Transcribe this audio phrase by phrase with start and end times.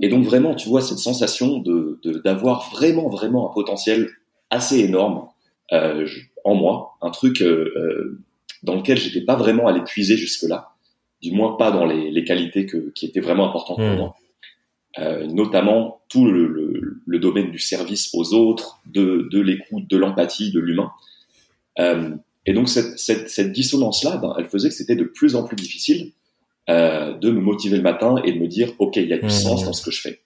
[0.00, 4.08] Et donc vraiment, tu vois cette sensation de d'avoir vraiment vraiment un potentiel
[4.50, 5.28] assez énorme
[5.72, 6.06] euh,
[6.44, 8.18] en moi, un truc euh, euh,
[8.62, 10.70] dans lequel j'étais pas vraiment allé puiser jusque-là,
[11.22, 13.96] du moins pas dans les, les qualités que, qui étaient vraiment importantes pour Hmm.
[13.96, 14.14] moi.
[14.98, 19.96] Euh, notamment tout le, le, le domaine du service aux autres, de, de l'écoute, de
[19.96, 20.90] l'empathie, de l'humain.
[21.78, 25.44] Euh, et donc cette, cette, cette dissonance-là, ben, elle faisait que c'était de plus en
[25.44, 26.12] plus difficile
[26.68, 29.24] euh, de me motiver le matin et de me dire, ok, il y a du
[29.24, 29.30] Mhm.
[29.30, 30.20] sens dans ce que je fais.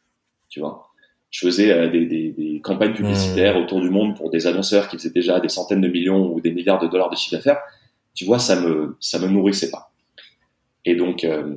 [0.49, 0.89] Tu vois,
[1.31, 4.97] je faisais euh, des, des, des campagnes publicitaires autour du monde pour des annonceurs qui
[4.97, 7.59] faisaient déjà des centaines de millions ou des milliards de dollars de chiffre d'affaires.
[8.15, 9.93] Tu vois, ça me ça me nourrissait pas.
[10.85, 11.55] Et donc euh,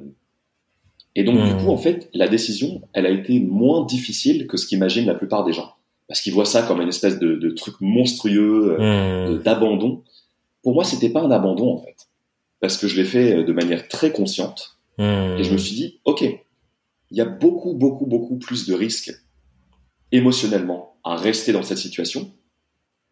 [1.16, 4.68] et donc du coup, en fait, la décision, elle a été moins difficile que ce
[4.68, 5.74] qu'imaginent la plupart des gens,
[6.08, 10.04] parce qu'ils voient ça comme une espèce de, de truc monstrueux, euh, d'abandon.
[10.62, 11.96] Pour moi, c'était pas un abandon en fait,
[12.60, 15.38] parce que je l'ai fait de manière très consciente Hmm.
[15.38, 19.14] et je me suis dit, ok, il y a beaucoup, beaucoup, beaucoup plus de risques
[20.12, 22.32] émotionnellement à rester dans cette situation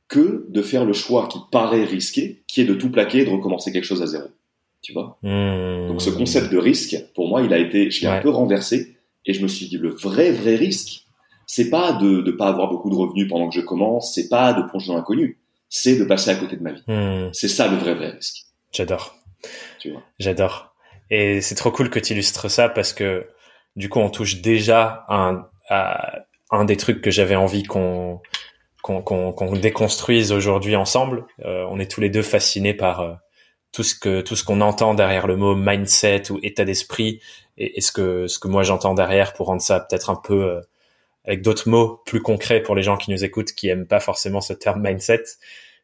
[0.07, 3.29] que de faire le choix qui paraît risqué, qui est de tout plaquer et de
[3.29, 4.27] recommencer quelque chose à zéro.
[4.81, 5.17] Tu vois?
[5.23, 5.87] Hmm.
[5.87, 8.97] Donc ce concept de risque, pour moi, il a été, je l'ai un peu renversé
[9.25, 11.05] et je me suis dit, le vrai, vrai risque,
[11.47, 14.53] c'est pas de ne pas avoir beaucoup de revenus pendant que je commence, c'est pas
[14.53, 16.83] de plonger dans l'inconnu, c'est de passer à côté de ma vie.
[16.87, 17.29] Hmm.
[17.31, 18.45] C'est ça le vrai, vrai risque.
[18.71, 19.15] J'adore.
[19.79, 20.03] Tu vois?
[20.19, 20.72] J'adore.
[21.15, 23.27] Et c'est trop cool que tu illustres ça parce que
[23.75, 25.47] du coup, on touche déjà à un,
[26.49, 28.19] un des trucs que j'avais envie qu'on
[28.81, 31.27] qu'on qu'on qu'on déconstruise aujourd'hui ensemble.
[31.45, 33.13] Euh, on est tous les deux fascinés par euh,
[33.71, 37.21] tout ce que tout ce qu'on entend derrière le mot mindset ou état d'esprit
[37.59, 40.43] et, et ce que ce que moi j'entends derrière pour rendre ça peut-être un peu
[40.43, 40.61] euh,
[41.25, 44.41] avec d'autres mots plus concrets pour les gens qui nous écoutent qui aiment pas forcément
[44.41, 45.23] ce terme mindset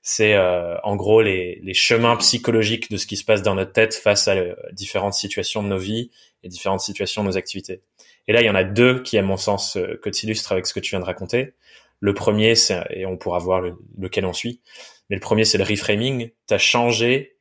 [0.01, 3.73] c'est euh, en gros les, les chemins psychologiques de ce qui se passe dans notre
[3.73, 6.11] tête face à euh, différentes situations de nos vies
[6.43, 7.81] et différentes situations de nos activités.
[8.27, 10.51] Et là, il y en a deux qui, à mon sens, euh, que tu illustres
[10.51, 11.53] avec ce que tu viens de raconter.
[11.99, 14.61] Le premier, c'est, et on pourra voir le- lequel on suit,
[15.09, 16.31] mais le premier, c'est le reframing.
[16.47, 17.37] Tu as changé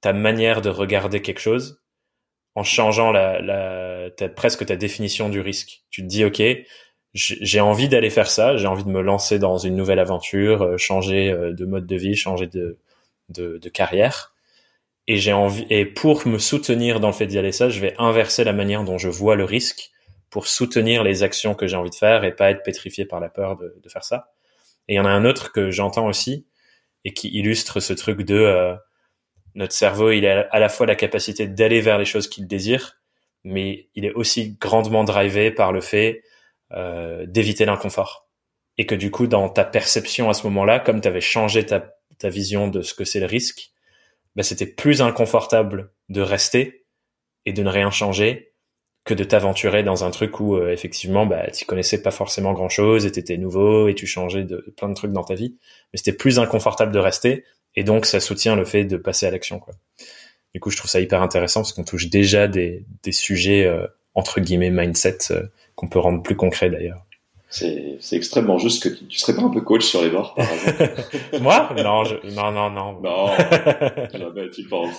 [0.00, 1.80] ta manière de regarder quelque chose
[2.54, 5.84] en changeant la, la, presque ta définition du risque.
[5.90, 6.42] Tu te dis, OK,
[7.14, 10.76] j'ai envie d'aller faire ça, j'ai envie de me lancer dans une nouvelle aventure, euh,
[10.78, 12.78] changer euh, de mode de vie, changer de,
[13.28, 14.34] de, de carrière.
[15.08, 17.94] Et j'ai envie, et pour me soutenir dans le fait d'y aller ça, je vais
[17.98, 19.90] inverser la manière dont je vois le risque
[20.30, 23.28] pour soutenir les actions que j'ai envie de faire et pas être pétrifié par la
[23.28, 24.32] peur de, de faire ça.
[24.88, 26.46] Et il y en a un autre que j'entends aussi
[27.04, 28.74] et qui illustre ce truc de euh,
[29.54, 32.96] notre cerveau, il a à la fois la capacité d'aller vers les choses qu'il désire,
[33.44, 36.22] mais il est aussi grandement drivé par le fait
[36.74, 38.28] euh, d'éviter l'inconfort.
[38.78, 41.94] Et que du coup, dans ta perception à ce moment-là, comme tu avais changé ta,
[42.18, 43.72] ta vision de ce que c'est le risque,
[44.34, 46.86] bah, c'était plus inconfortable de rester
[47.44, 48.54] et de ne rien changer
[49.04, 53.04] que de t'aventurer dans un truc où euh, effectivement bah, tu connaissais pas forcément grand-chose
[53.04, 55.56] et t'étais nouveau et tu changeais de plein de trucs dans ta vie.
[55.92, 57.44] Mais c'était plus inconfortable de rester
[57.74, 59.58] et donc ça soutient le fait de passer à l'action.
[59.58, 59.74] quoi.
[60.54, 63.86] Du coup, je trouve ça hyper intéressant parce qu'on touche déjà des, des sujets euh,
[64.14, 65.42] entre guillemets mindset euh,
[65.74, 67.02] qu'on peut rendre plus concrets d'ailleurs.
[67.48, 70.50] C'est extrêmement juste que tu, tu serais pas un peu coach sur les bords, par
[70.50, 70.94] exemple.
[71.42, 71.68] Moi?
[71.76, 72.98] Non, je, non, non, non.
[73.02, 73.26] Non,
[74.12, 74.96] jamais tu penses.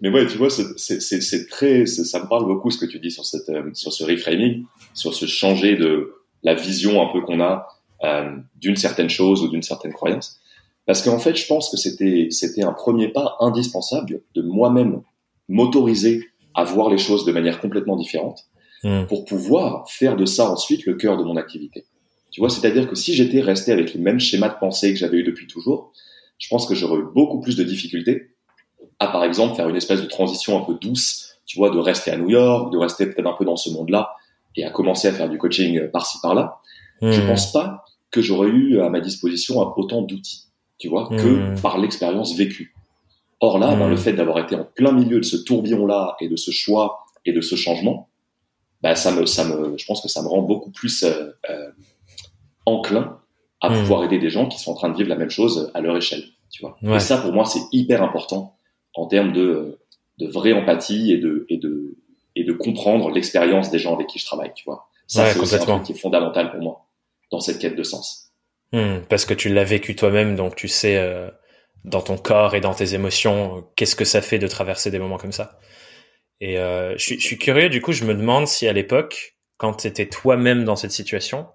[0.00, 3.26] Mais ouais, tu vois, c'est- très, ça me parle beaucoup ce que tu dis sur
[3.26, 4.64] cette, euh, sur ce reframing,
[4.94, 6.14] sur ce changer de
[6.44, 7.66] la vision un peu qu'on a
[8.04, 8.30] euh,
[8.60, 10.38] d'une certaine chose ou d'une certaine croyance.
[10.86, 15.02] Parce qu'en fait, je pense que c'était, c'était un premier pas indispensable de moi-même
[15.48, 18.44] m'autoriser à voir les choses de manière complètement différente
[18.84, 19.06] Hmm.
[19.06, 21.84] pour pouvoir faire de ça ensuite le cœur de mon activité.
[22.30, 25.16] Tu vois, c'est-à-dire que si j'étais resté avec le même schéma de pensée que j'avais
[25.18, 25.92] eu depuis toujours,
[26.38, 28.30] je pense que j'aurais eu beaucoup plus de difficultés
[29.00, 32.12] à, par exemple, faire une espèce de transition un peu douce, tu vois, de rester
[32.12, 34.10] à New York, de rester peut-être un peu dans ce monde-là
[34.54, 36.58] et à commencer à faire du coaching euh, par-ci par-là.
[37.02, 37.26] Je Hmm.
[37.26, 40.44] pense pas que j'aurais eu à ma disposition autant d'outils,
[40.78, 41.14] tu vois, que
[41.54, 41.60] Hmm.
[41.60, 42.74] par l'expérience vécue.
[43.40, 43.90] Or là, ben, Hmm.
[43.90, 47.32] le fait d'avoir été en plein milieu de ce tourbillon-là et de ce choix et
[47.32, 48.08] de ce changement,
[48.82, 51.70] bah, ça me, ça me, je pense que ça me rend beaucoup plus euh, euh,
[52.66, 53.20] enclin
[53.60, 53.80] à Hmm.
[53.80, 55.96] pouvoir aider des gens qui sont en train de vivre la même chose à leur
[55.96, 56.22] échelle.
[56.50, 56.76] Tu vois.
[56.82, 56.96] Ouais.
[56.96, 58.56] Et ça, pour moi, c'est hyper important
[58.94, 59.80] en termes de,
[60.18, 61.96] de vraie empathie et de, et de,
[62.36, 64.52] et de comprendre l'expérience des gens avec qui je travaille.
[64.54, 64.88] Tu vois.
[65.08, 66.86] Ça, Ouais, c'est aussi un truc qui est fondamental pour moi
[67.32, 68.30] dans cette quête de sens.
[68.72, 71.28] Hmm, parce que tu l'as vécu toi-même, donc tu sais euh,
[71.84, 75.18] dans ton corps et dans tes émotions qu'est-ce que ça fait de traverser des moments
[75.18, 75.58] comme ça.
[76.40, 79.36] Et euh, je, suis, je suis curieux, du coup, je me demande si à l'époque,
[79.56, 81.46] quand tu étais toi-même dans cette situation,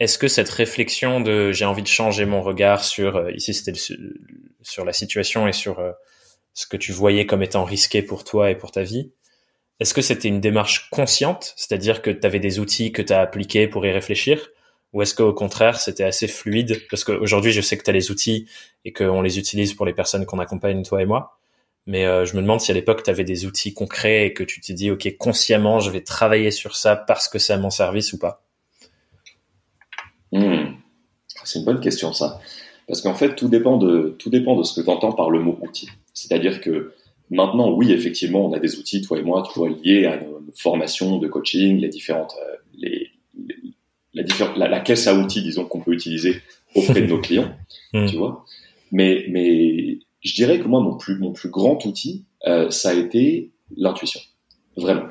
[0.00, 3.78] est-ce que cette réflexion de j'ai envie de changer mon regard sur euh, ici c'était
[4.62, 5.92] sur la situation et sur euh,
[6.54, 9.12] ce que tu voyais comme étant risqué pour toi et pour ta vie,
[9.80, 13.20] est-ce que c'était une démarche consciente, c'est-à-dire que tu avais des outils que tu as
[13.20, 14.48] appliqués pour y réfléchir,
[14.92, 16.82] ou est-ce qu'au contraire, c'était assez fluide?
[16.90, 18.48] Parce qu'aujourd'hui, je sais que tu as les outils
[18.84, 21.37] et qu'on les utilise pour les personnes qu'on accompagne, toi et moi.
[21.88, 24.44] Mais euh, je me demande si à l'époque, tu avais des outils concrets et que
[24.44, 27.70] tu t'es dit, OK, consciemment, je vais travailler sur ça parce que c'est à mon
[27.70, 28.44] service ou pas.
[30.30, 30.74] Hmm.
[31.44, 32.40] C'est une bonne question, ça.
[32.86, 35.40] Parce qu'en fait, tout dépend de, tout dépend de ce que tu entends par le
[35.40, 35.88] mot outil.
[36.12, 36.92] C'est-à-dire que
[37.30, 40.42] maintenant, oui, effectivement, on a des outils, toi et moi, tu vois, liés à nos,
[40.54, 43.10] formations de coaching, les différentes, euh, les,
[44.12, 46.42] la, la, caisse à outils, disons, qu'on peut utiliser
[46.74, 47.50] auprès de nos clients,
[47.94, 48.06] hmm.
[48.06, 48.44] tu vois.
[48.92, 54.20] Mais, mais je dirais que moi, mon plus, grand outil, euh, ça a été l'intuition.
[54.76, 55.06] Vraiment.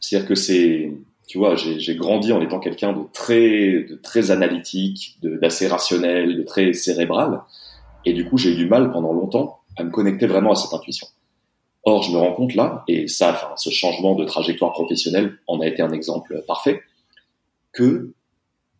[0.00, 0.92] C'est-à-dire que c'est,
[1.26, 6.42] tu vois, j'ai grandi en étant quelqu'un de très, de très analytique, d'assez rationnel, de
[6.42, 7.40] très cérébral.
[8.04, 10.72] Et du coup, j'ai eu du mal pendant longtemps à me connecter vraiment à cette
[10.72, 11.06] intuition.
[11.84, 15.60] Or, je me rends compte là, et ça, enfin, ce changement de trajectoire professionnelle en
[15.60, 16.82] a été un exemple parfait,
[17.72, 18.12] que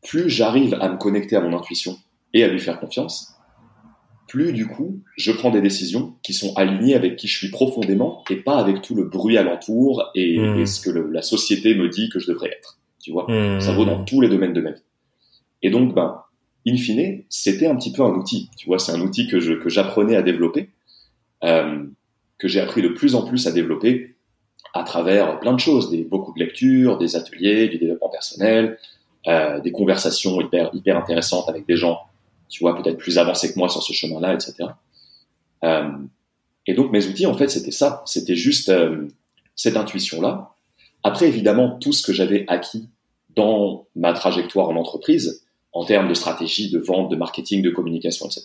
[0.02, 1.98] plus j'arrive à me connecter à mon intuition
[2.32, 3.33] et à lui faire confiance,
[4.34, 8.24] plus du coup, je prends des décisions qui sont alignées avec qui je suis profondément
[8.28, 10.58] et pas avec tout le bruit alentour et, hmm.
[10.58, 12.80] et ce que le, la société me dit que je devrais être.
[13.00, 13.60] Tu vois, hmm.
[13.60, 14.82] ça vaut dans tous les domaines de ma vie.
[15.62, 16.20] Et donc, ben,
[16.66, 18.50] in fine, c'était un petit peu un outil.
[18.56, 20.70] Tu vois, c'est un outil que je que j'apprenais à développer,
[21.44, 21.84] euh,
[22.38, 24.16] que j'ai appris de plus en plus à développer
[24.74, 28.78] à travers plein de choses, des beaucoup de lectures, des ateliers, du développement personnel,
[29.28, 32.00] euh, des conversations hyper hyper intéressantes avec des gens,
[32.48, 34.54] tu vois, peut-être plus avancés que moi sur ce chemin-là, etc.
[35.64, 35.90] Euh,
[36.66, 39.08] et donc mes outils, en fait, c'était ça, c'était juste euh,
[39.56, 40.50] cette intuition-là.
[41.02, 42.88] Après, évidemment, tout ce que j'avais acquis
[43.36, 48.26] dans ma trajectoire en entreprise, en termes de stratégie, de vente, de marketing, de communication,
[48.26, 48.44] etc.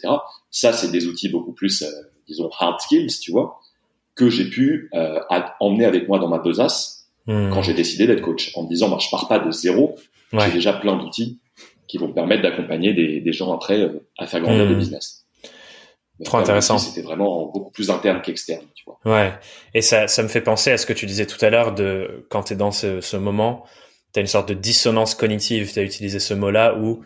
[0.49, 1.87] Ça, c'est des outils beaucoup plus, euh,
[2.27, 3.59] disons, hard skills, tu vois,
[4.15, 5.19] que j'ai pu euh,
[5.59, 7.51] emmener avec moi dans ma besace hmm.
[7.51, 9.95] quand j'ai décidé d'être coach, en me disant, bah, je pars pas de zéro,
[10.33, 11.39] j'ai déjà plein d'outils
[11.89, 14.69] qui vont permettre d'accompagner des, des, gens après euh, à faire grandir mmh.
[14.69, 15.25] le business.
[16.23, 16.77] Trop intéressant.
[16.77, 18.99] C'était vraiment beaucoup plus interne qu'externe, tu vois.
[19.05, 19.33] Ouais.
[19.73, 22.27] Et ça, ça me fait penser à ce que tu disais tout à l'heure de
[22.29, 23.65] quand tu es dans ce, ce moment,
[24.13, 25.71] tu as une sorte de dissonance cognitive.
[25.71, 27.03] Tu as utilisé ce mot-là où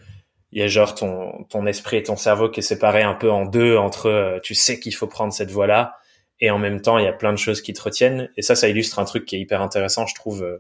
[0.51, 3.31] il y a genre ton, ton esprit et ton cerveau qui est séparé un peu
[3.31, 5.97] en deux entre euh, tu sais qu'il faut prendre cette voie-là
[6.39, 8.30] et en même temps il y a plein de choses qui te retiennent.
[8.35, 10.57] Et ça, ça illustre un truc qui est hyper intéressant, je trouve, euh,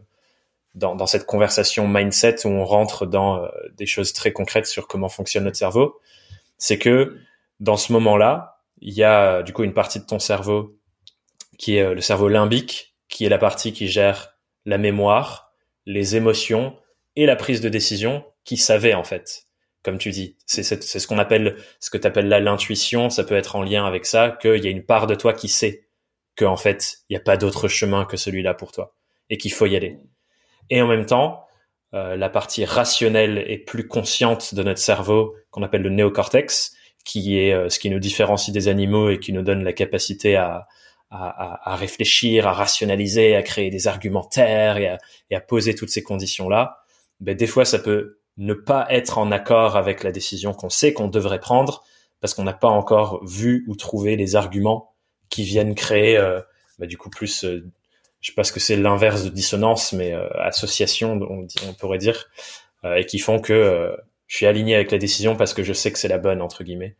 [0.75, 4.87] dans, dans, cette conversation mindset où on rentre dans euh, des choses très concrètes sur
[4.87, 5.99] comment fonctionne notre cerveau,
[6.57, 7.17] c'est que
[7.59, 10.77] dans ce moment-là, il y a du coup une partie de ton cerveau
[11.57, 15.53] qui est euh, le cerveau limbique, qui est la partie qui gère la mémoire,
[15.85, 16.77] les émotions
[17.15, 19.47] et la prise de décision, qui savait en fait,
[19.83, 20.37] comme tu dis.
[20.45, 23.85] C'est ce qu'on appelle, ce que tu appelles là l'intuition, ça peut être en lien
[23.85, 25.87] avec ça, qu'il y a une part de toi qui sait
[26.35, 28.95] que en fait, il n'y a pas d'autre chemin que celui-là pour toi
[29.29, 29.99] et qu'il faut y aller.
[30.69, 31.45] Et en même temps,
[31.93, 36.73] euh, la partie rationnelle et plus consciente de notre cerveau, qu'on appelle le néocortex,
[37.05, 40.35] qui est euh, ce qui nous différencie des animaux et qui nous donne la capacité
[40.35, 40.67] à,
[41.11, 44.97] à, réfléchir, à rationaliser, à créer des argumentaires et à,
[45.29, 46.77] et à poser toutes ces conditions-là,
[47.19, 50.93] ben, des fois, ça peut ne pas être en accord avec la décision qu'on sait
[50.93, 51.83] qu'on devrait prendre
[52.19, 54.95] parce qu'on n'a pas encore vu ou trouvé les arguments
[55.29, 56.41] qui viennent créer euh,
[56.79, 57.69] ben, du coup plus euh,
[58.23, 62.27] je sais pas ce que c'est l'inverse de dissonance, mais euh, association, on, pourrait dire,
[62.85, 63.95] euh, et qui font que euh,
[64.27, 66.63] je suis aligné avec la décision parce que je sais que c'est la bonne entre
[66.63, 66.95] guillemets.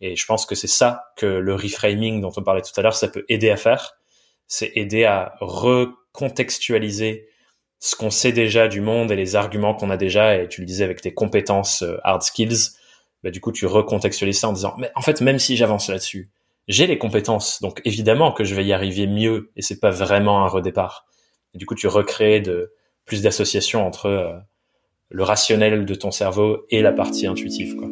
[0.00, 2.94] Et je pense que c'est ça que le reframing dont on parlait tout à l'heure,
[2.94, 3.94] ça peut aider à faire.
[4.46, 7.28] C'est aider à recontextualiser
[7.80, 10.36] ce qu'on sait déjà du monde et les arguments qu'on a déjà.
[10.36, 12.76] Et tu le disais avec tes compétences hard skills,
[13.24, 16.30] bah, du coup tu recontextualises ça en disant mais en fait même si j'avance là-dessus,
[16.68, 20.44] j'ai les compétences, donc évidemment que je vais y arriver mieux et c'est pas vraiment
[20.44, 21.06] un redépart.
[21.54, 22.72] du coup, tu recrées de
[23.06, 24.32] plus d'associations entre euh,
[25.08, 27.88] le rationnel de ton cerveau et la partie intuitive, quoi.